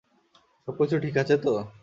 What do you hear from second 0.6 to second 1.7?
সব কিছু ঠিক আছে তো?